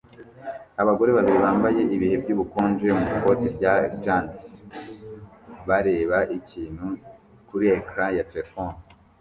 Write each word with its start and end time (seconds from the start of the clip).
Abagore 0.81 1.09
babiri 1.17 1.39
bambaye 1.45 1.81
ibihe 1.95 2.15
by'ubukonje 2.23 2.87
mu 2.97 3.05
ikoti 3.15 3.49
na 3.61 3.73
gants 4.03 4.41
bareba 5.67 6.17
ikintu 6.37 6.87
kuri 7.47 7.65
ecran 7.75 8.11
ya 8.17 8.25
terefone 8.31 8.75